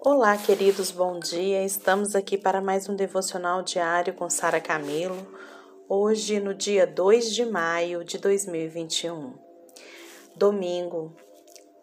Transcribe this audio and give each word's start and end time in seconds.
Olá, 0.00 0.36
queridos, 0.36 0.92
bom 0.92 1.18
dia. 1.18 1.64
Estamos 1.64 2.14
aqui 2.14 2.38
para 2.38 2.60
mais 2.60 2.88
um 2.88 2.94
devocional 2.94 3.62
diário 3.62 4.14
com 4.14 4.30
Sara 4.30 4.60
Camilo. 4.60 5.26
Hoje, 5.88 6.38
no 6.38 6.54
dia 6.54 6.86
2 6.86 7.34
de 7.34 7.44
maio 7.44 8.04
de 8.04 8.16
2021, 8.16 9.34
domingo. 10.36 11.16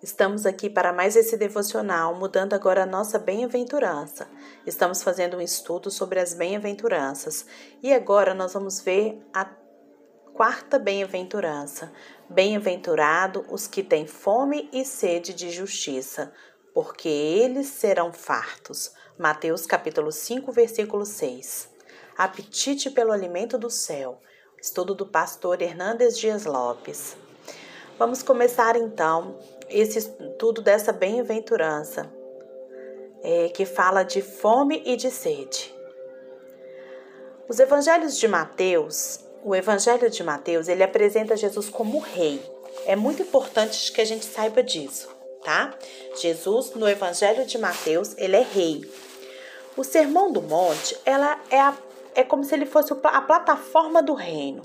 Estamos 0.02 0.46
aqui 0.46 0.70
para 0.70 0.94
mais 0.94 1.18
esse 1.18 1.36
devocional, 1.36 2.16
mudando 2.16 2.54
agora 2.54 2.84
a 2.84 2.86
nossa 2.86 3.20
bem-aventurança. 3.20 4.30
Estamos 4.66 5.04
fazendo 5.04 5.36
um 5.36 5.42
estudo 5.42 5.92
sobre 5.92 6.18
as 6.18 6.34
bem-aventuranças 6.34 7.46
e 7.84 7.94
agora 7.94 8.34
nós 8.34 8.54
vamos 8.54 8.80
ver 8.80 9.22
a 9.34 9.44
quarta 10.34 10.80
bem-aventurança. 10.80 11.92
Bem-aventurado 12.30 13.46
os 13.50 13.68
que 13.68 13.84
têm 13.84 14.08
fome 14.08 14.70
e 14.72 14.86
sede 14.86 15.34
de 15.34 15.50
justiça, 15.50 16.32
porque 16.76 17.08
eles 17.08 17.68
serão 17.68 18.12
fartos. 18.12 18.92
Mateus 19.18 19.66
capítulo 19.66 20.12
5, 20.12 20.52
versículo 20.52 21.06
6. 21.06 21.70
Apetite 22.18 22.90
pelo 22.90 23.14
alimento 23.14 23.58
do 23.58 23.70
céu. 23.70 24.20
Estudo 24.62 24.94
do 24.94 25.06
pastor 25.06 25.62
Hernandes 25.62 26.18
Dias 26.18 26.44
Lopes. 26.44 27.16
Vamos 27.98 28.22
começar 28.22 28.76
então 28.76 29.40
esse 29.70 30.00
estudo 30.00 30.62
dessa 30.62 30.92
bem-aventurança, 30.92 32.12
é, 33.24 33.48
que 33.48 33.66
fala 33.66 34.04
de 34.04 34.22
fome 34.22 34.84
e 34.86 34.98
de 34.98 35.10
sede. 35.10 35.74
Os 37.48 37.58
evangelhos 37.58 38.18
de 38.18 38.28
Mateus, 38.28 39.22
o 39.46 39.56
evangelho 39.56 40.10
de 40.10 40.22
Mateus, 40.24 40.68
ele 40.68 40.84
apresenta 40.84 41.38
Jesus 41.38 41.70
como 41.70 42.00
rei. 42.00 42.44
É 42.86 42.98
muito 42.98 43.22
importante 43.22 43.94
que 43.94 44.02
a 44.02 44.06
gente 44.06 44.26
saiba 44.26 44.62
disso 44.62 45.16
tá? 45.46 45.78
Jesus, 46.20 46.74
no 46.74 46.90
Evangelho 46.90 47.46
de 47.46 47.58
Mateus, 47.60 48.18
ele 48.18 48.36
é 48.36 48.42
rei. 48.42 48.82
O 49.78 49.84
Sermão 49.84 50.32
do 50.32 50.42
Monte, 50.42 50.98
ela 51.06 51.40
é, 51.52 51.60
a, 51.60 51.78
é 52.16 52.24
como 52.24 52.44
se 52.44 52.56
ele 52.56 52.66
fosse 52.66 52.92
a 53.04 53.22
plataforma 53.22 54.02
do 54.02 54.14
reino. 54.16 54.64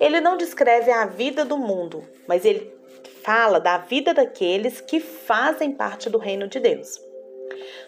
Ele 0.00 0.20
não 0.20 0.36
descreve 0.36 0.90
a 0.90 1.06
vida 1.06 1.44
do 1.44 1.56
mundo, 1.56 2.04
mas 2.26 2.44
ele 2.44 2.74
fala 3.22 3.60
da 3.60 3.78
vida 3.78 4.12
daqueles 4.12 4.80
que 4.80 5.00
fazem 5.00 5.72
parte 5.72 6.10
do 6.10 6.18
reino 6.18 6.48
de 6.48 6.58
Deus. 6.58 7.00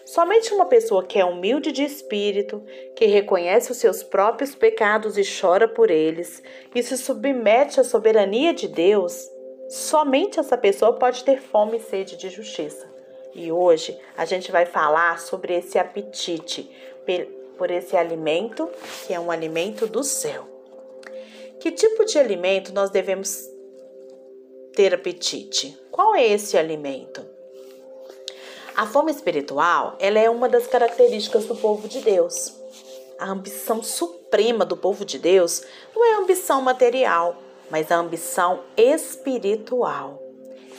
Somente 0.05 0.53
uma 0.53 0.65
pessoa 0.65 1.03
que 1.03 1.19
é 1.19 1.25
humilde 1.25 1.71
de 1.71 1.83
espírito, 1.83 2.63
que 2.95 3.05
reconhece 3.05 3.71
os 3.71 3.77
seus 3.77 4.01
próprios 4.01 4.55
pecados 4.55 5.17
e 5.17 5.23
chora 5.23 5.67
por 5.67 5.91
eles, 5.91 6.41
e 6.73 6.81
se 6.81 6.97
submete 6.97 7.79
à 7.79 7.83
soberania 7.83 8.53
de 8.53 8.67
Deus, 8.67 9.29
Somente 9.69 10.39
essa 10.39 10.57
pessoa 10.57 10.93
pode 10.93 11.23
ter 11.23 11.39
fome 11.39 11.77
e 11.77 11.79
sede 11.79 12.17
de 12.17 12.27
justiça. 12.27 12.89
E 13.35 13.51
hoje 13.51 13.95
a 14.17 14.25
gente 14.25 14.51
vai 14.51 14.65
falar 14.65 15.19
sobre 15.19 15.53
esse 15.53 15.77
apetite 15.77 16.67
por 17.55 17.69
esse 17.69 17.95
alimento, 17.95 18.67
que 19.05 19.13
é 19.13 19.19
um 19.19 19.29
alimento 19.29 19.85
do 19.85 20.03
céu. 20.03 20.47
Que 21.59 21.71
tipo 21.71 22.03
de 22.03 22.17
alimento 22.17 22.73
nós 22.73 22.89
devemos 22.89 23.47
ter 24.73 24.91
apetite? 24.91 25.79
Qual 25.91 26.15
é 26.15 26.25
esse 26.25 26.57
alimento? 26.57 27.23
A 28.75 28.87
fome 28.87 29.11
espiritual, 29.11 29.97
ela 29.99 30.17
é 30.17 30.29
uma 30.31 30.49
das 30.49 30.65
características 30.65 31.45
do 31.45 31.55
povo 31.55 31.87
de 31.87 32.01
Deus. 32.01 32.55
A 33.19 33.29
ambição 33.29 33.83
suprema 33.83 34.65
do 34.65 34.75
povo 34.75 35.05
de 35.05 35.19
Deus 35.19 35.61
não 35.93 36.03
é 36.05 36.15
ambição 36.15 36.61
material, 36.61 37.37
mas 37.69 37.91
a 37.91 37.97
ambição 37.97 38.63
espiritual. 38.75 40.21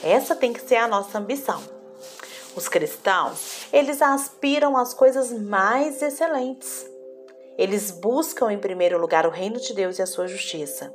Essa 0.03 0.35
tem 0.35 0.51
que 0.51 0.61
ser 0.61 0.77
a 0.77 0.87
nossa 0.87 1.17
ambição. 1.17 1.61
Os 2.55 2.67
cristãos, 2.67 3.67
eles 3.71 4.01
aspiram 4.01 4.75
às 4.75 4.93
coisas 4.93 5.31
mais 5.31 6.01
excelentes. 6.01 6.89
Eles 7.57 7.91
buscam 7.91 8.51
em 8.51 8.57
primeiro 8.57 8.99
lugar 8.99 9.25
o 9.25 9.29
reino 9.29 9.59
de 9.59 9.73
Deus 9.73 9.99
e 9.99 10.01
a 10.01 10.07
sua 10.07 10.27
justiça. 10.27 10.93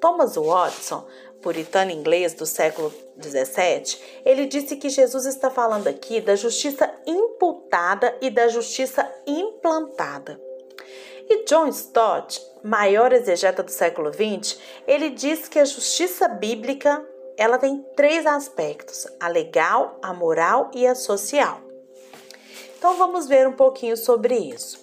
Thomas 0.00 0.34
Watson, 0.34 1.06
puritano 1.40 1.90
inglês 1.90 2.34
do 2.34 2.46
século 2.46 2.92
17, 3.16 4.22
ele 4.24 4.46
disse 4.46 4.76
que 4.76 4.88
Jesus 4.88 5.26
está 5.26 5.50
falando 5.50 5.86
aqui 5.86 6.20
da 6.20 6.34
justiça 6.34 6.92
imputada 7.06 8.16
e 8.20 8.30
da 8.30 8.48
justiça 8.48 9.08
implantada. 9.26 10.40
E 11.28 11.44
John 11.44 11.68
Stott, 11.68 12.40
maior 12.62 13.12
exegeta 13.12 13.62
do 13.62 13.70
século 13.70 14.10
XX, 14.12 14.58
ele 14.86 15.10
diz 15.10 15.48
que 15.48 15.58
a 15.58 15.64
justiça 15.64 16.28
bíblica 16.28 17.04
ela 17.36 17.58
tem 17.58 17.84
três 17.96 18.26
aspectos: 18.26 19.06
a 19.20 19.28
legal, 19.28 19.98
a 20.02 20.12
moral 20.12 20.70
e 20.74 20.86
a 20.86 20.94
social. 20.94 21.60
Então 22.76 22.96
vamos 22.96 23.26
ver 23.26 23.46
um 23.46 23.52
pouquinho 23.52 23.96
sobre 23.96 24.36
isso. 24.36 24.82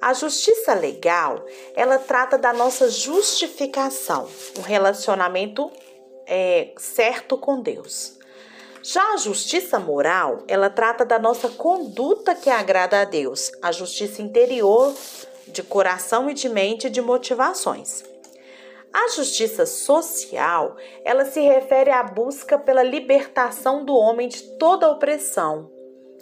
A 0.00 0.14
justiça 0.14 0.74
legal, 0.74 1.44
ela 1.76 1.96
trata 1.98 2.36
da 2.36 2.52
nossa 2.52 2.90
justificação, 2.90 4.28
um 4.58 4.62
relacionamento 4.62 5.70
é, 6.26 6.72
certo 6.76 7.36
com 7.36 7.60
Deus. 7.60 8.18
Já 8.82 9.14
a 9.14 9.16
justiça 9.16 9.78
moral, 9.78 10.38
ela 10.48 10.68
trata 10.68 11.04
da 11.04 11.20
nossa 11.20 11.48
conduta 11.48 12.34
que 12.34 12.50
agrada 12.50 13.00
a 13.00 13.04
Deus, 13.04 13.52
a 13.62 13.70
justiça 13.70 14.20
interior 14.20 14.92
de 15.48 15.62
coração 15.62 16.28
e 16.30 16.34
de 16.34 16.48
mente 16.48 16.88
de 16.90 17.00
motivações. 17.00 18.04
A 18.92 19.08
justiça 19.08 19.64
social, 19.64 20.76
ela 21.02 21.24
se 21.24 21.40
refere 21.40 21.90
à 21.90 22.02
busca 22.02 22.58
pela 22.58 22.82
libertação 22.82 23.84
do 23.84 23.94
homem 23.94 24.28
de 24.28 24.42
toda 24.58 24.90
opressão, 24.90 25.70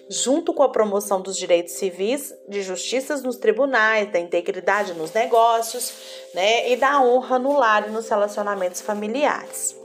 junto 0.08 0.54
com 0.54 0.62
a 0.62 0.68
promoção 0.68 1.20
dos 1.20 1.36
direitos 1.36 1.74
civis, 1.74 2.32
de 2.48 2.62
justiças 2.62 3.22
nos 3.22 3.36
tribunais, 3.36 4.12
da 4.12 4.20
integridade 4.20 4.94
nos 4.94 5.12
negócios, 5.12 5.92
né, 6.32 6.70
e 6.70 6.76
da 6.76 7.02
honra 7.02 7.38
no 7.40 7.58
lar 7.58 7.88
e 7.88 7.90
nos 7.90 8.08
relacionamentos 8.08 8.80
familiares. 8.80 9.76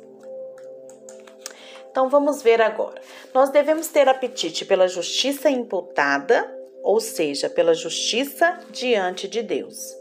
Então 1.89 2.07
vamos 2.07 2.41
ver 2.41 2.61
agora. 2.61 3.01
Nós 3.33 3.49
devemos 3.49 3.87
ter 3.87 4.07
apetite 4.07 4.63
pela 4.63 4.87
justiça 4.87 5.49
imputada 5.49 6.54
ou 6.85 6.99
seja, 6.99 7.49
pela 7.49 7.73
justiça 7.73 8.59
diante 8.69 9.27
de 9.27 9.41
Deus. 9.41 9.97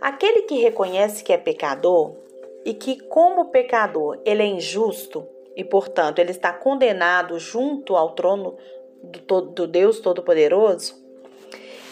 Aquele 0.00 0.42
que 0.42 0.56
reconhece 0.56 1.22
que 1.22 1.32
é 1.32 1.38
pecador 1.38 2.16
e 2.64 2.74
que, 2.74 3.00
como 3.02 3.50
pecador, 3.50 4.20
ele 4.24 4.42
é 4.42 4.46
injusto 4.46 5.24
e, 5.54 5.62
portanto, 5.62 6.18
ele 6.18 6.32
está 6.32 6.52
condenado 6.52 7.38
junto 7.38 7.94
ao 7.94 8.10
trono 8.16 8.58
do, 9.00 9.40
do 9.42 9.66
Deus 9.68 10.00
Todo-Poderoso, 10.00 11.00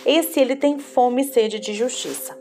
esse 0.04 0.40
ele 0.40 0.56
tem 0.56 0.80
fome 0.80 1.22
e 1.22 1.26
sede 1.26 1.60
de 1.60 1.72
justiça. 1.72 2.36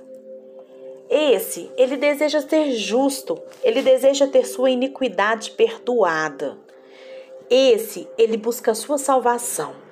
Esse, 1.08 1.72
ele 1.78 1.96
deseja 1.96 2.42
ser 2.42 2.72
justo, 2.72 3.40
ele 3.64 3.84
deseja 3.84 4.26
ter 4.26 4.48
sua 4.48 4.72
iniquidade 4.72 5.52
perdoada. 5.52 6.58
Esse, 7.50 8.10
ele 8.18 8.36
busca 8.36 8.72
a 8.72 8.76
sua 8.76 8.98
salvação. 8.98 9.87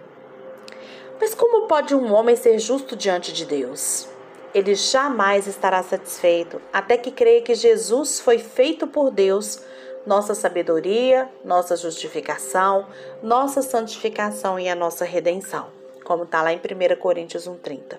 Mas 1.20 1.34
como 1.34 1.68
pode 1.68 1.96
um 1.96 2.14
homem 2.14 2.36
ser 2.36 2.60
justo 2.60 2.96
diante 2.96 3.32
de 3.32 3.46
Deus? 3.46 4.08
Ele 4.54 4.76
jamais 4.76 5.48
estará 5.48 5.82
satisfeito 5.82 6.62
até 6.72 6.98
que 6.98 7.12
creia 7.12 7.42
que 7.42 7.56
Jesus 7.56 8.20
foi 8.20 8.38
feito 8.38 8.86
por 8.86 9.12
Deus, 9.12 9.62
nossa 10.06 10.36
sabedoria, 10.36 11.30
nossa 11.44 11.76
justificação, 11.76 12.88
nossa 13.24 13.62
santificação 13.62 14.60
e 14.60 14.70
a 14.70 14.76
nossa 14.76 15.04
redenção, 15.04 15.68
como 16.04 16.24
está 16.24 16.42
lá 16.42 16.54
em 16.54 16.58
1 16.58 17.00
Coríntios 17.00 17.48
1,30. 17.48 17.98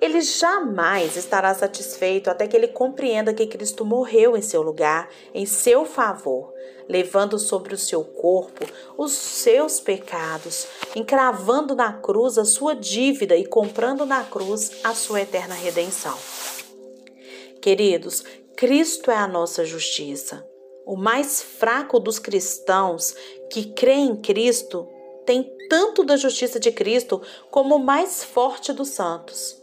Ele 0.00 0.20
jamais 0.20 1.16
estará 1.16 1.52
satisfeito 1.54 2.30
até 2.30 2.46
que 2.46 2.56
ele 2.56 2.68
compreenda 2.68 3.34
que 3.34 3.46
Cristo 3.46 3.84
morreu 3.84 4.36
em 4.36 4.42
seu 4.42 4.62
lugar, 4.62 5.08
em 5.34 5.44
seu 5.44 5.84
favor, 5.84 6.52
levando 6.88 7.38
sobre 7.38 7.74
o 7.74 7.78
seu 7.78 8.02
corpo 8.02 8.64
os 8.96 9.12
seus 9.12 9.78
pecados, 9.80 10.66
encravando 10.96 11.74
na 11.74 11.92
cruz 11.92 12.38
a 12.38 12.44
sua 12.44 12.74
dívida 12.74 13.36
e 13.36 13.46
comprando 13.46 14.06
na 14.06 14.24
cruz 14.24 14.72
a 14.82 14.94
sua 14.94 15.20
eterna 15.20 15.54
redenção. 15.54 16.16
Queridos, 17.60 18.24
Cristo 18.56 19.10
é 19.10 19.16
a 19.16 19.28
nossa 19.28 19.64
justiça. 19.64 20.46
O 20.86 20.96
mais 20.96 21.42
fraco 21.42 22.00
dos 22.00 22.18
cristãos 22.18 23.14
que 23.52 23.72
crê 23.72 23.94
em 23.94 24.16
Cristo 24.16 24.88
tem 25.26 25.54
tanto 25.68 26.02
da 26.02 26.16
justiça 26.16 26.58
de 26.58 26.72
Cristo 26.72 27.20
como 27.50 27.76
o 27.76 27.78
mais 27.78 28.24
forte 28.24 28.72
dos 28.72 28.88
santos. 28.88 29.62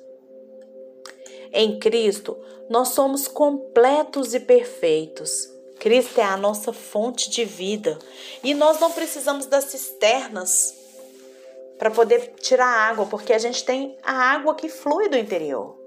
Em 1.51 1.80
Cristo, 1.80 2.38
nós 2.69 2.90
somos 2.90 3.28
completos 3.28 4.36
e 4.36 4.40
perfeitos. 4.40 5.55
Cristo 5.80 6.19
é 6.19 6.24
a 6.24 6.38
nossa 6.38 6.74
fonte 6.74 7.30
de 7.30 7.45
vida 7.45 8.00
e 8.44 8.54
nós 8.54 8.80
não 8.80 8.92
precisamos 8.92 9.45
das 9.45 9.66
cisternas 9.66 10.74
para 11.77 11.92
poder 11.92 12.33
tirar 12.39 12.68
água, 12.68 13.06
porque 13.06 13.33
a 13.33 13.38
gente 13.38 13.63
tem 13.63 13.98
a 14.01 14.13
água 14.13 14.56
que 14.56 14.69
flui 14.69 15.10
do 15.10 15.18
interior. 15.18 15.77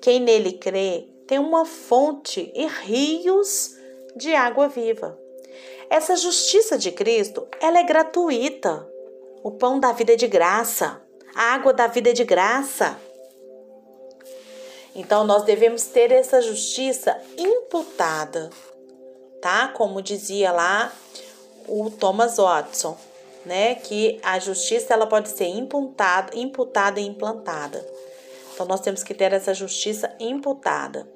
Quem 0.00 0.20
nele 0.20 0.52
crê 0.54 1.08
tem 1.26 1.38
uma 1.38 1.64
fonte 1.64 2.52
e 2.54 2.66
rios 2.66 3.76
de 4.16 4.34
água 4.34 4.68
viva. 4.68 5.18
Essa 5.88 6.16
justiça 6.16 6.76
de 6.76 6.90
Cristo, 6.90 7.46
ela 7.60 7.78
é 7.78 7.84
gratuita. 7.84 8.88
O 9.42 9.52
pão 9.52 9.78
da 9.78 9.92
vida 9.92 10.14
é 10.14 10.16
de 10.16 10.26
graça. 10.26 11.00
A 11.34 11.54
água 11.54 11.72
da 11.72 11.86
vida 11.86 12.10
é 12.10 12.12
de 12.12 12.24
graça. 12.24 12.98
Então 14.94 15.24
nós 15.24 15.42
devemos 15.42 15.84
ter 15.84 16.12
essa 16.12 16.40
justiça 16.40 17.20
imputada, 17.36 18.50
tá? 19.44 19.68
Como 19.68 20.00
dizia 20.00 20.50
lá 20.50 20.90
o 21.68 21.90
Thomas 21.90 22.38
Watson, 22.38 22.96
né, 23.44 23.74
que 23.74 24.18
a 24.22 24.38
justiça 24.38 24.94
ela 24.94 25.06
pode 25.06 25.28
ser 25.28 25.44
imputada, 25.44 26.34
imputada 26.34 26.98
e 26.98 27.04
implantada. 27.04 27.86
Então 28.54 28.64
nós 28.64 28.80
temos 28.80 29.02
que 29.02 29.12
ter 29.12 29.34
essa 29.34 29.52
justiça 29.52 30.10
imputada. 30.18 31.06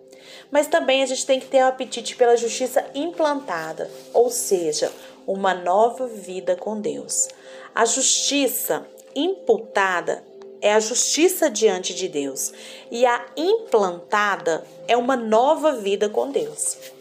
Mas 0.51 0.67
também 0.67 1.03
a 1.03 1.07
gente 1.07 1.25
tem 1.25 1.41
que 1.41 1.47
ter 1.47 1.63
o 1.63 1.69
apetite 1.69 2.17
pela 2.17 2.37
justiça 2.37 2.85
implantada, 2.95 3.91
ou 4.13 4.29
seja, 4.29 4.93
uma 5.27 5.55
nova 5.55 6.07
vida 6.07 6.55
com 6.55 6.79
Deus. 6.79 7.29
A 7.75 7.87
justiça 7.87 8.87
imputada 9.17 10.23
é 10.61 10.75
a 10.75 10.81
justiça 10.81 11.49
diante 11.49 11.95
de 11.95 12.09
Deus 12.09 12.53
e 12.91 13.07
a 13.07 13.25
implantada 13.39 14.67
é 14.87 14.99
uma 14.99 15.17
nova 15.17 15.73
vida 15.73 16.11
com 16.11 16.31
Deus. 16.31 16.98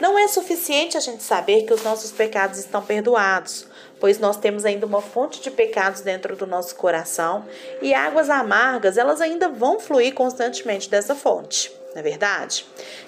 Não 0.00 0.18
é 0.18 0.26
suficiente 0.26 0.96
a 0.96 1.00
gente 1.00 1.22
saber 1.22 1.66
que 1.66 1.74
os 1.74 1.82
nossos 1.82 2.10
pecados 2.10 2.58
estão 2.58 2.82
perdoados, 2.82 3.66
pois 4.00 4.18
nós 4.18 4.38
temos 4.38 4.64
ainda 4.64 4.86
uma 4.86 5.02
fonte 5.02 5.42
de 5.42 5.50
pecados 5.50 6.00
dentro 6.00 6.34
do 6.34 6.46
nosso 6.46 6.74
coração 6.74 7.46
e 7.82 7.92
águas 7.92 8.30
amargas, 8.30 8.96
elas 8.96 9.20
ainda 9.20 9.48
vão 9.48 9.78
fluir 9.78 10.14
constantemente 10.14 10.88
dessa 10.88 11.14
fonte. 11.14 11.70
Não 11.92 12.00
é 12.00 12.02
verdade? 12.02 12.64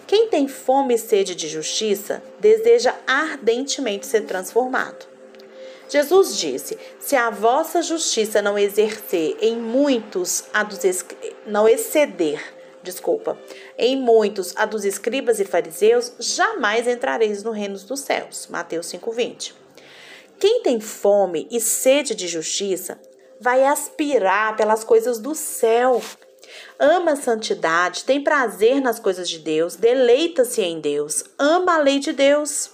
Quem 0.07 0.29
tem 0.29 0.47
fome 0.47 0.95
e 0.95 0.99
sede 0.99 1.35
de 1.35 1.49
justiça 1.49 2.23
deseja 2.39 2.95
ardentemente 3.07 4.05
ser 4.05 4.23
transformado. 4.23 5.07
Jesus 5.89 6.37
disse: 6.37 6.79
Se 6.99 7.15
a 7.15 7.31
vossa 7.31 7.81
justiça 7.81 8.43
não 8.43 8.59
exercer 8.59 9.37
em 9.41 9.57
muitos 9.57 10.45
a 10.53 10.63
dos 10.63 10.79
não 11.47 11.69
exceder, 11.69 12.43
desculpa, 12.83 13.39
em 13.79 13.97
muitos 13.97 14.55
a 14.57 14.65
dos 14.65 14.85
escribas 14.85 15.41
e 15.41 15.45
fariseus, 15.45 16.13
jamais 16.19 16.87
entrareis 16.87 17.43
no 17.43 17.51
reino 17.51 17.79
dos 17.79 18.01
céus. 18.01 18.47
Mateus 18.49 18.87
5:20. 18.87 19.55
Quem 20.39 20.63
tem 20.63 20.81
fome 20.81 21.47
e 21.51 21.61
sede 21.61 22.15
de 22.15 22.27
justiça 22.27 23.01
vai 23.41 23.65
aspirar 23.65 24.57
pelas 24.57 24.83
coisas 24.85 25.19
do 25.19 25.35
céu. 25.35 26.03
Ama 26.79 27.13
a 27.13 27.17
santidade, 27.17 28.05
tem 28.05 28.23
prazer 28.23 28.81
nas 28.81 28.99
coisas 28.99 29.29
de 29.29 29.39
Deus, 29.39 29.77
deleita-se 29.77 30.61
em 30.61 30.81
Deus, 30.81 31.25
ama 31.39 31.77
a 31.77 31.79
lei 31.79 31.99
de 31.99 32.13
Deus. 32.13 32.71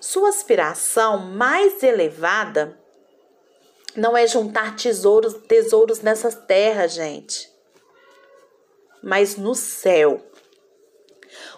Sua 0.00 0.28
aspiração 0.28 1.18
mais 1.18 1.82
elevada 1.82 2.76
não 3.96 4.16
é 4.16 4.26
juntar 4.26 4.76
tesouros, 4.76 5.34
tesouros 5.46 6.00
nessas 6.00 6.34
terras, 6.34 6.92
gente, 6.94 7.48
mas 9.04 9.36
no 9.36 9.54
céu. 9.54 10.20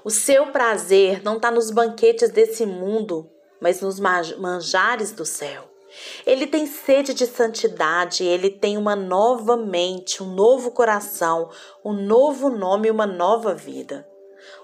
O 0.04 0.10
seu 0.10 0.46
prazer 0.48 1.22
não 1.22 1.36
está 1.36 1.50
nos 1.50 1.70
banquetes 1.70 2.30
desse 2.30 2.66
mundo, 2.66 3.30
mas 3.60 3.80
nos 3.80 4.00
manjares 4.00 5.12
do 5.12 5.24
céu. 5.24 5.64
Ele 6.26 6.46
tem 6.46 6.66
sede 6.66 7.14
de 7.14 7.26
santidade, 7.26 8.24
ele 8.24 8.50
tem 8.50 8.76
uma 8.76 8.96
nova 8.96 9.56
mente, 9.56 10.22
um 10.22 10.34
novo 10.34 10.72
coração, 10.72 11.48
um 11.84 11.92
novo 11.92 12.50
nome 12.50 12.90
uma 12.90 13.06
nova 13.06 13.54
vida. 13.54 14.06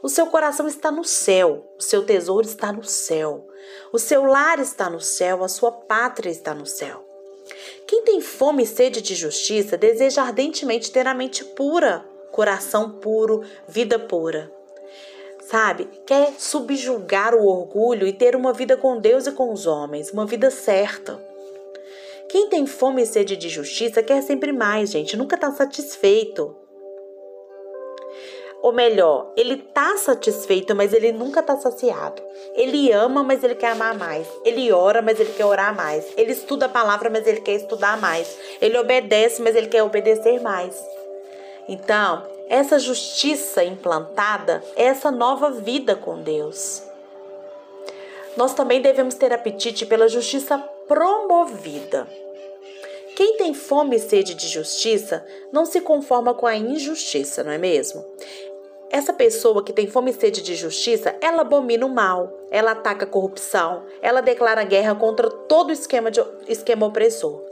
O 0.03 0.09
seu 0.09 0.27
coração 0.27 0.67
está 0.67 0.91
no 0.91 1.05
céu, 1.05 1.75
o 1.79 1.83
seu 1.83 2.05
tesouro 2.05 2.47
está 2.47 2.73
no 2.73 2.85
céu, 2.85 3.47
o 3.93 3.99
seu 3.99 4.25
lar 4.25 4.59
está 4.59 4.91
no 4.91 5.01
céu, 5.01 5.43
a 5.45 5.49
sua 5.49 5.71
pátria 5.71 6.31
está 6.31 6.53
no 6.53 6.67
céu. 6.67 7.07
Quem 7.87 8.03
tem 8.03 8.21
fome 8.21 8.65
e 8.65 8.67
sede 8.67 9.01
de 9.01 9.15
justiça 9.15 9.77
deseja 9.77 10.23
ardentemente 10.23 10.91
ter 10.91 11.07
a 11.07 11.15
mente 11.15 11.45
pura, 11.45 12.12
coração 12.33 12.91
puro, 12.91 13.43
vida 13.69 13.99
pura 13.99 14.51
sabe? 15.53 15.87
Quer 16.07 16.33
subjugar 16.39 17.35
o 17.35 17.45
orgulho 17.45 18.07
e 18.07 18.13
ter 18.13 18.35
uma 18.35 18.55
vida 18.55 18.75
com 18.77 18.99
Deus 18.99 19.27
e 19.27 19.33
com 19.33 19.53
os 19.53 19.67
homens, 19.67 20.11
uma 20.11 20.25
vida 20.25 20.51
certa. 20.51 21.21
Quem 22.29 22.49
tem 22.49 22.67
fome 22.67 23.03
e 23.03 23.07
sede 23.07 23.37
de 23.37 23.51
justiça 23.51 24.03
quer 24.03 24.23
sempre 24.23 24.53
mais, 24.53 24.91
gente, 24.91 25.17
nunca 25.17 25.35
está 25.35 25.51
satisfeito. 25.51 26.57
Ou 28.63 28.73
melhor, 28.73 29.33
ele 29.37 29.55
está 29.55 29.97
satisfeito, 29.97 30.75
mas 30.75 30.93
ele 30.93 31.11
nunca 31.11 31.41
está 31.41 31.57
saciado. 31.57 32.23
Ele 32.55 32.93
ama, 32.93 33.25
mas 33.25 33.43
ele 33.43 33.57
quer 33.57 33.73
amar 33.73 33.99
mais. 33.99 34.27
Ele 34.45 34.71
ora, 34.71 35.03
mas 35.03 35.19
ele 35.19 35.33
quer 35.33 35.45
orar 35.45 35.75
mais. 35.75 36.07
Ele 36.17 36.31
estuda 36.31 36.67
a 36.67 36.69
palavra, 36.69 37.11
mas 37.11 37.27
ele 37.27 37.41
quer 37.41 37.55
estudar 37.55 38.01
mais. 38.01 38.39
Ele 38.61 38.79
obedece, 38.79 39.43
mas 39.43 39.57
ele 39.57 39.67
quer 39.67 39.83
obedecer 39.83 40.41
mais. 40.41 40.81
Então, 41.69 42.27
essa 42.49 42.79
justiça 42.79 43.65
implantada, 43.65 44.63
essa 44.77 45.11
nova 45.11 45.51
vida 45.51 45.97
com 45.97 46.23
Deus. 46.23 46.83
Nós 48.37 48.55
também 48.55 48.81
devemos 48.81 49.15
ter 49.15 49.33
apetite 49.33 49.87
pela 49.87 50.09
justiça 50.09 50.59
promovida. 50.89 52.07
Quem 53.15 53.37
tem 53.37 53.53
fome 53.53 53.97
e 53.97 54.01
sede 54.01 54.35
de 54.35 54.49
justiça 54.49 55.25
não 55.53 55.67
se 55.67 55.81
conforma 55.81 56.33
com 56.33 56.47
a 56.47 56.57
injustiça, 56.57 57.45
não 57.45 57.53
é 57.53 57.59
mesmo? 57.59 58.05
Essa 58.93 59.15
pessoa 59.15 59.65
que 59.65 59.73
tem 59.73 59.87
fome 59.87 60.11
e 60.11 60.15
sede 60.15 60.43
de 60.43 60.55
justiça, 60.55 61.17
ela 61.23 61.41
abomina 61.41 61.87
o 61.87 61.89
mal, 61.89 62.31
ela 62.51 62.73
ataca 62.73 63.07
a 63.07 63.09
corrupção, 63.09 63.85
ela 64.03 64.21
declara 64.21 64.65
guerra 64.65 64.95
contra 64.95 65.31
todo 65.31 65.73
esquema, 65.73 66.11
de, 66.11 66.23
esquema 66.47 66.85
opressor. 66.85 67.43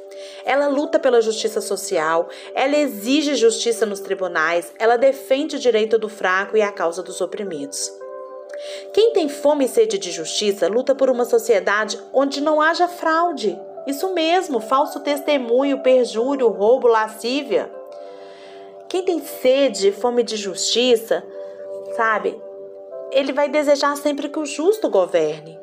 Ela 0.45 0.69
luta 0.69 0.99
pela 0.99 1.23
justiça 1.23 1.63
social, 1.63 2.29
ela 2.55 2.77
exige 2.77 3.37
justiça 3.37 3.87
nos 3.87 4.01
tribunais, 4.01 4.71
ela 4.79 4.99
defende 4.99 5.57
o 5.57 5.59
direito 5.59 5.99
do 5.99 6.11
fraco 6.11 6.59
e 6.59 6.61
a 6.63 6.71
causa 6.71 7.03
dos 7.03 7.23
oprimidos. 7.23 7.91
Quem 8.93 9.15
tem 9.15 9.27
fome 9.27 9.65
e 9.65 9.69
sede 9.69 9.97
de 9.97 10.11
justiça 10.11 10.69
luta 10.69 10.95
por 10.95 11.09
uma 11.09 11.25
sociedade 11.25 11.99
onde 12.13 12.43
não 12.43 12.61
haja 12.61 12.87
fraude. 12.87 13.59
Isso 13.87 14.13
mesmo, 14.13 14.61
falso 14.61 15.01
testemunho, 15.01 15.83
perjúrio, 15.83 16.49
roubo, 16.49 16.87
lascívia. 16.87 17.80
Quem 18.91 19.05
tem 19.05 19.21
sede 19.25 19.93
fome 19.93 20.25
de 20.25 20.37
justiça, 20.37 21.25
sabe, 21.97 22.37
ele 23.13 23.33
vai 23.33 23.49
desejar 23.49 23.97
sempre 23.97 24.29
que 24.29 24.41
o 24.41 24.45
justo 24.45 24.91
governe. 24.91 25.57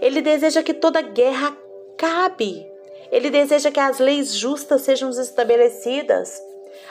Ele 0.00 0.20
deseja 0.20 0.64
que 0.64 0.74
toda 0.74 1.00
guerra 1.00 1.56
acabe. 1.94 2.66
Ele 3.12 3.30
deseja 3.30 3.70
que 3.70 3.78
as 3.78 4.00
leis 4.00 4.34
justas 4.34 4.82
sejam 4.82 5.10
estabelecidas. 5.10 6.42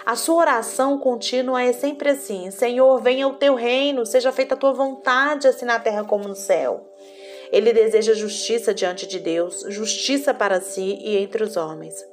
A 0.06 0.16
sua 0.16 0.36
oração 0.36 0.98
contínua 0.98 1.62
é 1.62 1.74
sempre 1.74 2.12
assim: 2.12 2.50
Senhor, 2.52 3.02
venha 3.02 3.28
o 3.28 3.34
teu 3.34 3.54
reino, 3.54 4.06
seja 4.06 4.32
feita 4.32 4.56
a 4.56 4.58
tua 4.58 4.72
vontade, 4.72 5.46
assim 5.46 5.66
na 5.66 5.78
terra 5.78 6.06
como 6.06 6.26
no 6.26 6.38
céu. 6.38 6.90
Ele 7.52 7.74
deseja 7.74 8.14
justiça 8.14 8.74
diante 8.74 9.06
de 9.06 9.20
Deus, 9.20 9.66
justiça 9.68 10.34
para 10.34 10.62
si 10.62 10.98
e 11.02 11.18
entre 11.18 11.44
os 11.44 11.58
homens. 11.58 12.11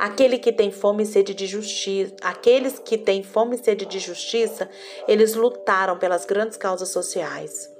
Aquele 0.00 0.38
que 0.38 0.50
tem 0.50 0.70
fome 0.72 1.02
e 1.02 1.06
sede 1.06 1.34
de 1.34 1.46
justiça, 1.46 2.14
aqueles 2.22 2.78
que 2.78 2.96
têm 2.96 3.22
fome 3.22 3.56
e 3.56 3.62
sede 3.62 3.84
de 3.84 3.98
justiça, 3.98 4.66
eles 5.06 5.34
lutaram 5.34 5.98
pelas 5.98 6.24
grandes 6.24 6.56
causas 6.56 6.88
sociais. 6.88 7.70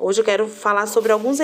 Hoje 0.00 0.22
eu 0.22 0.24
quero 0.24 0.48
falar 0.48 0.86
sobre 0.86 1.12
alguns 1.12 1.40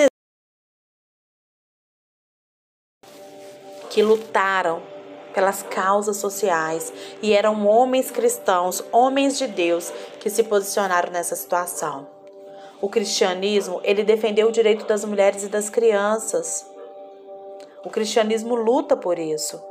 que 3.91 4.03
lutaram 4.03 4.83
pelas 5.35 5.63
causas 5.63 6.17
sociais 6.17 6.91
e 7.21 7.35
eram 7.35 7.67
homens 7.67 8.11
cristãos, 8.11 8.83
homens 8.91 9.37
de 9.37 9.47
Deus 9.47 9.93
que 10.21 10.31
se 10.31 10.43
posicionaram 10.43 11.13
nessa 11.13 11.37
situação. 11.37 12.09
O 12.81 12.89
cristianismo, 12.89 13.79
ele 13.85 14.03
defendeu 14.03 14.49
o 14.49 14.53
direito 14.53 14.87
das 14.87 15.05
mulheres 15.05 15.43
e 15.43 15.49
das 15.49 15.69
crianças. 15.69 16.65
O 17.85 17.91
cristianismo 17.91 18.55
luta 18.55 18.97
por 18.97 19.19
isso. 19.19 19.69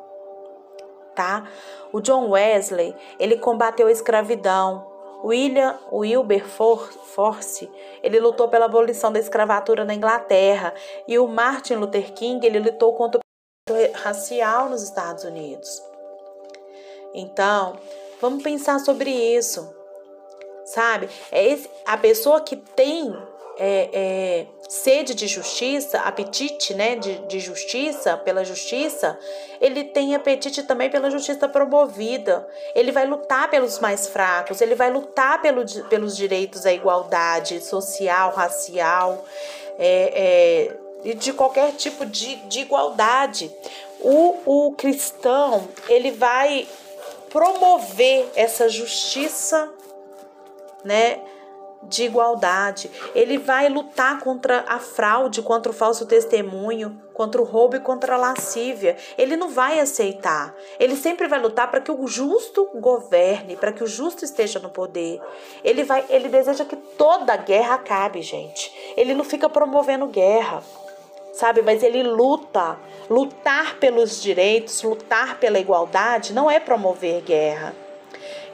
Tá? 1.17 1.47
O 1.91 2.00
John 2.00 2.29
Wesley, 2.29 2.95
ele 3.19 3.39
combateu 3.39 3.88
a 3.88 3.91
escravidão. 3.91 4.86
William 5.24 5.79
Wilberforce, 5.91 7.71
ele 8.03 8.19
lutou 8.19 8.47
pela 8.50 8.65
abolição 8.65 9.12
da 9.12 9.17
escravatura 9.17 9.83
na 9.83 9.95
Inglaterra, 9.95 10.75
e 11.07 11.17
o 11.17 11.27
Martin 11.27 11.74
Luther 11.74 12.13
King, 12.13 12.45
ele 12.45 12.59
lutou 12.59 12.93
contra 12.93 13.19
racial 13.95 14.69
nos 14.69 14.83
Estados 14.83 15.24
Unidos. 15.24 15.81
Então, 17.15 17.79
vamos 18.21 18.43
pensar 18.43 18.77
sobre 18.79 19.09
isso, 19.09 19.67
sabe? 20.65 21.09
É 21.31 21.47
esse, 21.47 21.67
a 21.83 21.97
pessoa 21.97 22.41
que 22.41 22.55
tem 22.55 23.12
é, 23.59 23.89
é, 23.91 24.45
sede 24.69 25.13
de 25.13 25.27
justiça, 25.27 25.99
apetite 25.99 26.73
né, 26.73 26.95
de, 26.95 27.17
de 27.27 27.39
justiça, 27.39 28.15
pela 28.17 28.45
justiça, 28.45 29.17
ele 29.59 29.83
tem 29.83 30.15
apetite 30.15 30.63
também 30.63 30.89
pela 30.89 31.09
justiça 31.09 31.47
promovida. 31.47 32.47
Ele 32.75 32.91
vai 32.91 33.05
lutar 33.05 33.49
pelos 33.49 33.79
mais 33.79 34.07
fracos, 34.07 34.61
ele 34.61 34.75
vai 34.75 34.91
lutar 34.91 35.41
pelo, 35.41 35.65
pelos 35.85 36.15
direitos 36.15 36.65
à 36.65 36.71
igualdade 36.71 37.61
social, 37.61 38.31
racial. 38.31 39.25
É, 39.79 40.71
é, 40.73 40.77
e 41.03 41.13
de 41.13 41.31
qualquer 41.31 41.73
tipo 41.73 42.05
de, 42.05 42.35
de 42.47 42.61
igualdade. 42.61 43.51
o, 44.01 44.35
o 44.45 44.71
cristão 44.73 45.67
ele 45.87 46.11
vai 46.11 46.67
promover 47.29 48.29
essa 48.35 48.67
justiça, 48.67 49.71
né? 50.83 51.19
De 51.88 52.03
igualdade. 52.03 52.91
Ele 53.15 53.38
vai 53.38 53.70
lutar 53.70 54.20
contra 54.20 54.65
a 54.67 54.79
fraude, 54.79 55.41
contra 55.41 55.72
o 55.72 55.75
falso 55.75 56.06
testemunho, 56.06 57.01
contra 57.13 57.41
o 57.41 57.46
roubo 57.46 57.75
e 57.75 57.79
contra 57.79 58.15
a 58.15 58.17
lascívia. 58.17 58.96
Ele 59.17 59.36
não 59.36 59.50
vai 59.50 59.79
aceitar. 59.79 60.53
Ele 60.79 60.96
sempre 60.96 61.27
vai 61.27 61.41
lutar 61.41 61.70
para 61.72 61.82
que 61.82 61.91
o 61.91 62.08
justo 62.08 62.70
governe, 62.75 63.56
para 63.56 63.72
que 63.72 63.84
o 63.84 63.88
justo 63.88 64.24
esteja 64.24 64.60
no 64.60 64.70
poder. 64.70 65.22
Ele 65.63 65.84
vai, 65.84 66.06
ele 66.10 66.29
deseja 66.29 66.65
que 66.65 66.75
toda 66.75 67.38
guerra 67.38 67.75
acabe, 67.75 68.22
gente. 68.22 68.72
Ele 68.96 69.13
não 69.13 69.24
fica 69.24 69.50
promovendo 69.50 70.08
guerra. 70.08 70.62
Sabe, 71.34 71.62
mas 71.62 71.84
ele 71.84 72.01
luta. 72.03 72.77
Lutar 73.10 73.77
pelos 73.79 74.22
direitos, 74.22 74.82
lutar 74.82 75.39
pela 75.39 75.60
igualdade 75.60 76.34
não 76.34 76.50
é 76.50 76.60
promover 76.60 77.22
guerra. 77.22 77.87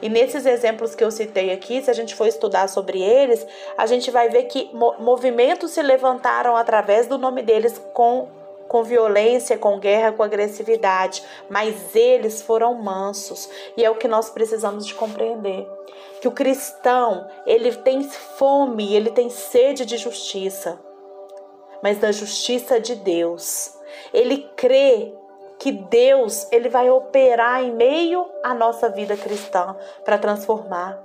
E 0.04 0.08
nesses 0.10 0.44
exemplos 0.44 0.94
que 0.94 1.02
eu 1.02 1.10
citei 1.10 1.50
aqui, 1.50 1.82
se 1.82 1.90
a 1.90 1.94
gente 1.94 2.14
for 2.14 2.26
estudar 2.26 2.68
sobre 2.68 3.00
eles, 3.00 3.46
a 3.74 3.86
gente 3.86 4.10
vai 4.10 4.28
ver 4.28 4.42
que 4.42 4.70
movimentos 4.98 5.70
se 5.70 5.80
levantaram 5.80 6.54
através 6.54 7.06
do 7.06 7.16
nome 7.16 7.42
deles 7.42 7.80
com 7.94 8.28
com 8.68 8.82
violência, 8.82 9.58
com 9.58 9.78
guerra, 9.78 10.12
com 10.12 10.22
agressividade, 10.22 11.22
mas 11.50 11.94
eles 11.94 12.42
foram 12.42 12.74
mansos. 12.74 13.48
E 13.76 13.84
é 13.84 13.90
o 13.90 13.94
que 13.94 14.08
nós 14.08 14.30
precisamos 14.30 14.86
de 14.86 14.94
compreender. 14.94 15.66
Que 16.20 16.28
o 16.28 16.32
cristão, 16.32 17.28
ele 17.46 17.72
tem 17.72 18.02
fome, 18.02 18.94
ele 18.94 19.10
tem 19.10 19.28
sede 19.30 19.84
de 19.84 19.98
justiça, 19.98 20.80
mas 21.82 21.98
da 21.98 22.10
justiça 22.10 22.80
de 22.80 22.94
Deus. 22.94 23.74
Ele 24.12 24.48
crê 24.56 25.14
que 25.64 25.72
Deus 25.72 26.46
ele 26.52 26.68
vai 26.68 26.90
operar 26.90 27.64
em 27.64 27.72
meio 27.72 28.30
à 28.42 28.52
nossa 28.52 28.90
vida 28.90 29.16
cristã 29.16 29.74
para 30.04 30.18
transformar 30.18 31.02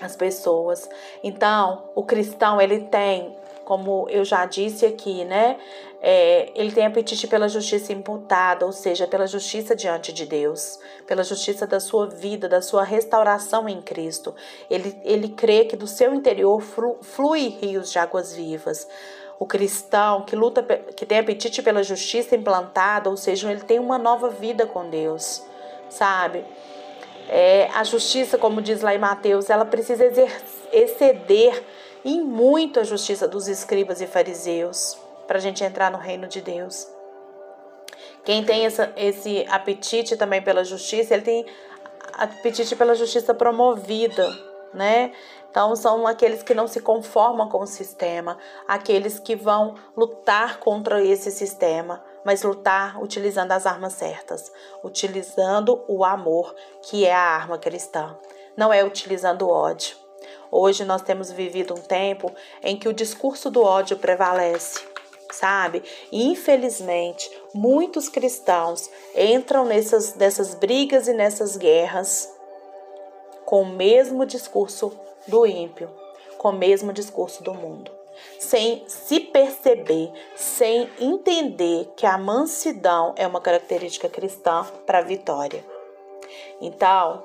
as 0.00 0.16
pessoas. 0.16 0.88
Então, 1.22 1.90
o 1.94 2.02
cristão 2.02 2.58
ele 2.58 2.84
tem, 2.84 3.36
como 3.66 4.08
eu 4.08 4.24
já 4.24 4.46
disse 4.46 4.86
aqui, 4.86 5.26
né? 5.26 5.58
É, 6.00 6.50
ele 6.54 6.72
tem 6.72 6.86
apetite 6.86 7.26
pela 7.26 7.50
justiça 7.50 7.92
imputada, 7.92 8.64
ou 8.64 8.72
seja, 8.72 9.06
pela 9.06 9.26
justiça 9.26 9.76
diante 9.76 10.10
de 10.10 10.24
Deus, 10.24 10.78
pela 11.06 11.22
justiça 11.22 11.66
da 11.66 11.80
sua 11.80 12.06
vida, 12.06 12.48
da 12.48 12.62
sua 12.62 12.82
restauração 12.82 13.68
em 13.68 13.82
Cristo. 13.82 14.34
Ele, 14.70 14.98
ele 15.04 15.28
crê 15.28 15.66
que 15.66 15.76
do 15.76 15.86
seu 15.86 16.14
interior 16.14 16.62
flui 17.02 17.58
rios 17.60 17.92
de 17.92 17.98
águas 17.98 18.32
vivas 18.32 18.88
o 19.40 19.46
cristão 19.46 20.20
que 20.20 20.36
luta, 20.36 20.62
que 20.94 21.06
tem 21.06 21.18
apetite 21.18 21.62
pela 21.62 21.82
justiça 21.82 22.36
implantada, 22.36 23.08
ou 23.08 23.16
seja, 23.16 23.50
ele 23.50 23.62
tem 23.62 23.78
uma 23.78 23.96
nova 23.96 24.28
vida 24.28 24.66
com 24.66 24.90
Deus, 24.90 25.42
sabe? 25.88 26.44
É, 27.26 27.70
a 27.74 27.82
justiça, 27.82 28.36
como 28.36 28.60
diz 28.60 28.82
lá 28.82 28.94
em 28.94 28.98
Mateus, 28.98 29.48
ela 29.48 29.64
precisa 29.64 30.04
exceder 30.70 31.64
em 32.04 32.20
muito 32.20 32.78
a 32.78 32.84
justiça 32.84 33.26
dos 33.26 33.48
escribas 33.48 34.02
e 34.02 34.06
fariseus 34.06 34.98
para 35.26 35.38
a 35.38 35.40
gente 35.40 35.64
entrar 35.64 35.90
no 35.90 35.96
reino 35.96 36.28
de 36.28 36.42
Deus. 36.42 36.86
Quem 38.24 38.44
tem 38.44 38.66
essa, 38.66 38.92
esse 38.94 39.46
apetite 39.48 40.18
também 40.18 40.42
pela 40.42 40.64
justiça, 40.64 41.14
ele 41.14 41.22
tem 41.22 41.46
apetite 42.12 42.76
pela 42.76 42.94
justiça 42.94 43.32
promovida, 43.32 44.28
né? 44.74 45.12
Então, 45.50 45.74
são 45.74 46.06
aqueles 46.06 46.44
que 46.44 46.54
não 46.54 46.68
se 46.68 46.80
conformam 46.80 47.48
com 47.48 47.62
o 47.62 47.66
sistema, 47.66 48.38
aqueles 48.68 49.18
que 49.18 49.34
vão 49.34 49.74
lutar 49.96 50.60
contra 50.60 51.02
esse 51.04 51.30
sistema, 51.32 52.02
mas 52.24 52.44
lutar 52.44 53.02
utilizando 53.02 53.50
as 53.50 53.66
armas 53.66 53.94
certas, 53.94 54.52
utilizando 54.84 55.82
o 55.88 56.04
amor, 56.04 56.54
que 56.82 57.04
é 57.04 57.12
a 57.12 57.20
arma 57.20 57.58
cristã, 57.58 58.16
não 58.56 58.72
é 58.72 58.84
utilizando 58.84 59.42
o 59.42 59.50
ódio. 59.50 59.96
Hoje 60.52 60.84
nós 60.84 61.02
temos 61.02 61.32
vivido 61.32 61.74
um 61.74 61.80
tempo 61.80 62.32
em 62.62 62.76
que 62.76 62.88
o 62.88 62.92
discurso 62.92 63.50
do 63.50 63.62
ódio 63.62 63.96
prevalece, 63.96 64.80
sabe? 65.32 65.82
E, 66.12 66.26
infelizmente, 66.28 67.28
muitos 67.52 68.08
cristãos 68.08 68.88
entram 69.16 69.64
nessas, 69.64 70.14
nessas 70.14 70.54
brigas 70.54 71.08
e 71.08 71.12
nessas 71.12 71.56
guerras 71.56 72.32
com 73.44 73.62
o 73.62 73.68
mesmo 73.68 74.24
discurso 74.24 74.92
do 75.30 75.46
ímpio, 75.46 75.88
com 76.36 76.50
o 76.50 76.52
mesmo 76.52 76.92
discurso 76.92 77.42
do 77.42 77.54
mundo, 77.54 77.90
sem 78.38 78.84
se 78.86 79.20
perceber, 79.20 80.12
sem 80.34 80.90
entender 80.98 81.92
que 81.96 82.04
a 82.04 82.18
mansidão 82.18 83.14
é 83.16 83.26
uma 83.26 83.40
característica 83.40 84.08
cristã 84.08 84.66
para 84.84 84.98
a 84.98 85.02
vitória. 85.02 85.64
Então, 86.60 87.22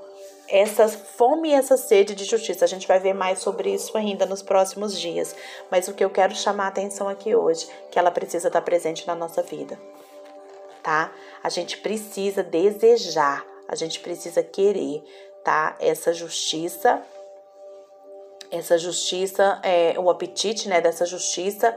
essa 0.47 0.87
fome 0.87 1.49
e 1.49 1.53
essa 1.53 1.75
sede 1.75 2.13
de 2.13 2.23
justiça, 2.23 2.65
a 2.65 2.67
gente 2.67 2.87
vai 2.87 2.99
ver 2.99 3.13
mais 3.13 3.39
sobre 3.39 3.73
isso 3.73 3.97
ainda 3.97 4.25
nos 4.25 4.43
próximos 4.43 4.99
dias, 4.99 5.35
mas 5.71 5.87
o 5.87 5.93
que 5.93 6.05
eu 6.05 6.09
quero 6.09 6.35
chamar 6.35 6.65
a 6.65 6.67
atenção 6.67 7.09
aqui 7.09 7.35
hoje, 7.35 7.67
que 7.89 7.97
ela 7.97 8.11
precisa 8.11 8.47
estar 8.47 8.61
presente 8.61 9.07
na 9.07 9.15
nossa 9.15 9.41
vida. 9.41 9.79
Tá? 10.83 11.11
A 11.41 11.49
gente 11.49 11.79
precisa 11.79 12.43
desejar, 12.43 13.43
a 13.67 13.75
gente 13.75 13.99
precisa 13.99 14.43
querer, 14.43 15.03
tá? 15.43 15.75
Essa 15.79 16.13
justiça 16.13 17.01
essa 18.51 18.77
justiça, 18.77 19.59
é, 19.63 19.95
o 19.97 20.09
apetite 20.09 20.67
né, 20.69 20.81
dessa 20.81 21.05
justiça 21.05 21.75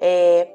é, 0.00 0.48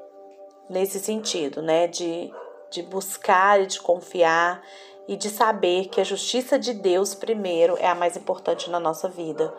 nesse 0.68 0.98
sentido, 0.98 1.62
né, 1.62 1.86
de, 1.86 2.32
de 2.70 2.82
buscar 2.82 3.60
e 3.60 3.66
de 3.66 3.80
confiar 3.80 4.62
e 5.06 5.16
de 5.16 5.28
saber 5.28 5.88
que 5.88 6.00
a 6.00 6.04
justiça 6.04 6.58
de 6.58 6.72
Deus 6.72 7.14
primeiro 7.14 7.76
é 7.78 7.86
a 7.86 7.94
mais 7.94 8.16
importante 8.16 8.70
na 8.70 8.80
nossa 8.80 9.08
vida. 9.08 9.52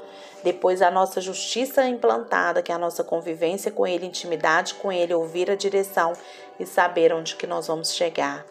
Depois 0.44 0.82
a 0.82 0.90
nossa 0.90 1.22
justiça 1.22 1.88
implantada, 1.88 2.62
que 2.62 2.72
é 2.72 2.76
a 2.76 2.80
nossa 2.80 3.04
convivência 3.04 3.72
com 3.72 3.86
ele, 3.86 4.06
intimidade 4.06 4.74
com 4.76 4.92
ele, 4.92 5.14
ouvir 5.14 5.50
a 5.52 5.56
direção 5.56 6.14
e 6.60 6.66
saber 6.66 7.14
onde 7.14 7.36
que 7.36 7.46
nós 7.46 7.68
vamos 7.68 7.94
chegar. 7.94 8.46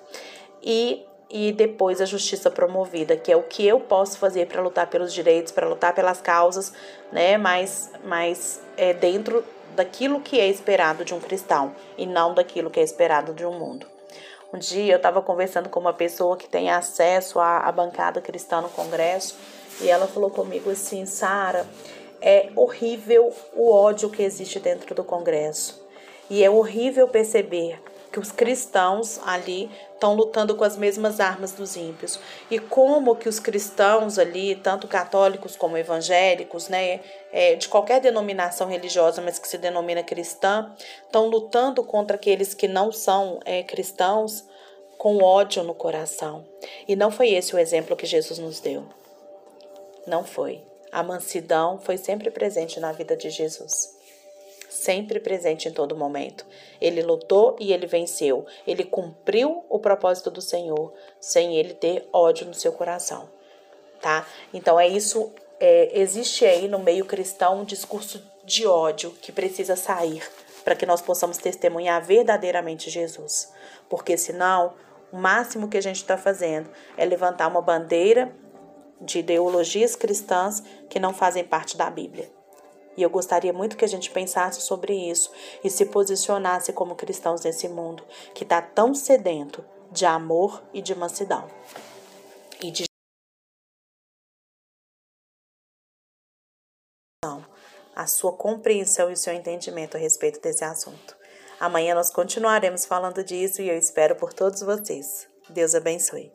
E 0.63 1.05
e 1.37 1.51
depois 1.51 2.01
a 2.01 2.05
justiça 2.05 2.49
promovida, 2.49 3.17
que 3.17 3.33
é 3.33 3.37
o 3.37 3.43
que 3.43 3.67
eu 3.67 3.81
posso 3.81 4.19
fazer 4.19 4.47
para 4.47 4.63
lutar 4.63 4.87
pelos 4.87 5.13
direitos, 5.13 5.51
para 5.51 5.67
lutar 5.67 5.93
pelas 5.93 6.21
causas, 6.21 6.73
né? 7.11 7.37
Mas, 7.37 7.91
mas 8.05 8.63
é 8.77 8.95
dentro 8.95 9.45
daquilo 9.75 10.21
que 10.21 10.39
é 10.39 10.47
esperado 10.47 11.05
de 11.05 11.13
um 11.13 11.19
cristão 11.19 11.75
e 11.99 12.07
não 12.07 12.35
daquilo 12.35 12.71
que 12.71 12.79
é 12.79 12.85
esperado 12.85 13.35
de 13.35 13.45
um 13.45 13.59
mundo. 13.59 13.85
Um 14.53 14.59
dia 14.59 14.93
eu 14.93 14.97
estava 14.97 15.21
conversando 15.21 15.69
com 15.69 15.81
uma 15.81 15.93
pessoa 15.93 16.37
que 16.37 16.49
tem 16.49 16.71
acesso 16.71 17.41
à, 17.41 17.67
à 17.67 17.73
bancada 17.73 18.21
cristã 18.21 18.61
no 18.61 18.69
Congresso 18.69 19.37
e 19.81 19.91
ela 19.91 20.07
falou 20.07 20.31
comigo 20.31 20.71
assim, 20.71 21.05
Sara, 21.05 21.67
é 22.23 22.51
horrível 22.55 23.35
o 23.55 23.73
ódio 23.73 24.09
que 24.09 24.23
existe 24.23 24.61
dentro 24.61 24.95
do 24.95 25.03
Congresso 25.03 25.85
e 26.31 26.45
é 26.45 26.49
horrível 26.49 27.09
perceber 27.09 27.83
que 28.15 28.21
os 28.21 28.31
cristãos 28.31 29.19
ali 29.27 29.69
estão 29.93 30.15
lutando 30.15 30.55
com 30.55 30.63
as 30.63 30.77
mesmas 30.77 31.19
armas 31.19 31.51
dos 31.51 31.75
ímpios. 31.75 32.17
E 32.49 32.61
como 32.61 33.17
que 33.17 33.29
os 33.29 33.41
cristãos 33.41 34.21
ali, 34.21 34.55
tanto 34.55 34.87
católicos 34.87 35.57
como 35.57 35.77
evangélicos, 35.77 36.69
né, 36.69 37.01
é, 37.33 37.57
de 37.57 37.69
qualquer 37.69 38.01
denominação 38.01 38.69
religiosa, 38.69 39.21
mas 39.21 39.41
que 39.41 39.49
se 39.49 39.59
denomina 39.59 40.01
cristã, 40.05 40.73
estão 41.05 41.27
lutando 41.27 41.83
contra 41.83 42.15
aqueles 42.15 42.55
que 42.55 42.69
não 42.69 42.93
são 42.93 43.41
é, 43.45 43.65
cristãos 43.65 44.45
com 44.97 45.21
ódio 45.21 45.65
no 45.65 45.75
coração. 45.75 46.47
E 46.87 46.95
não 46.95 47.11
foi 47.11 47.31
esse 47.31 47.53
o 47.53 47.59
exemplo 47.59 47.97
que 47.97 48.07
Jesus 48.07 48.39
nos 48.39 48.61
deu. 48.61 48.85
Não 50.07 50.23
foi. 50.23 50.63
A 50.93 51.03
mansidão 51.03 51.81
foi 51.81 51.97
sempre 51.97 52.31
presente 52.31 52.79
na 52.79 52.93
vida 52.93 53.17
de 53.17 53.29
Jesus 53.29 53.93
sempre 54.75 55.21
presente 55.21 55.69
em 55.69 55.73
todo 55.73 55.97
momento. 55.97 56.45
Ele 56.81 57.03
lutou 57.03 57.57
e 57.61 57.73
ele 57.73 57.87
venceu. 57.87 58.45
Ele 58.67 58.85
cumpriu 58.85 59.65
o 59.69 59.79
propósito 59.79 60.31
do 60.31 60.41
Senhor 60.41 60.93
sem 61.21 61.57
ele 61.57 61.75
ter 61.75 62.09
ódio 62.13 62.47
no 62.47 62.55
seu 62.55 62.73
coração, 62.73 63.29
tá? 64.01 64.27
Então 64.53 64.79
é 64.79 64.89
isso. 64.89 65.33
É, 65.61 65.99
existe 65.99 66.45
aí 66.45 66.67
no 66.67 66.81
meio 66.81 67.05
cristão 67.05 67.61
um 67.61 67.65
discurso 67.65 68.21
de 68.45 68.67
ódio 68.67 69.13
que 69.23 69.31
precisa 69.31 69.77
sair 69.77 70.23
para 70.65 70.75
que 70.75 70.85
nós 70.85 71.01
possamos 71.01 71.39
testemunhar 71.39 72.05
verdadeiramente 72.05 72.91
Jesus, 72.91 73.53
porque 73.89 74.17
senão 74.17 74.75
o 75.13 75.17
máximo 75.17 75.69
que 75.69 75.77
a 75.77 75.83
gente 75.83 75.97
está 75.97 76.17
fazendo 76.17 76.69
é 76.97 77.05
levantar 77.05 77.47
uma 77.47 77.63
bandeira 77.63 78.35
de 79.01 79.21
ideologias 79.21 79.95
cristãs 79.95 80.63
que 80.89 80.99
não 80.99 81.15
fazem 81.15 81.45
parte 81.45 81.77
da 81.77 81.89
Bíblia. 81.89 82.34
E 82.97 83.03
eu 83.03 83.11
gostaria 83.11 83.53
muito 83.53 83.77
que 83.77 83.85
a 83.85 83.89
gente 83.89 84.11
pensasse 84.11 84.61
sobre 84.61 84.95
isso 84.95 85.31
e 85.63 85.71
se 85.71 85.87
posicionasse 85.87 86.73
como 86.73 86.95
cristãos 86.95 87.43
nesse 87.43 87.69
mundo 87.69 88.05
que 88.35 88.45
está 88.45 88.61
tão 88.63 88.95
sedento 88.95 89.65
de 89.91 90.05
amor 90.05 90.63
e 90.73 90.81
de 90.81 90.95
mansidão. 90.95 91.49
E 92.63 92.71
de 92.71 92.85
a 97.95 98.07
sua 98.07 98.33
compreensão 98.33 99.11
e 99.11 99.15
o 99.15 99.17
seu 99.17 99.33
entendimento 99.33 99.97
a 99.97 100.01
respeito 100.01 100.41
desse 100.41 100.65
assunto. 100.65 101.17
Amanhã 101.61 101.95
nós 101.95 102.11
continuaremos 102.11 102.85
falando 102.85 103.23
disso 103.23 103.63
e 103.63 103.69
eu 103.69 103.79
espero 103.79 104.17
por 104.17 104.33
todos 104.33 104.61
vocês. 104.61 105.29
Deus 105.49 105.75
abençoe. 105.75 106.33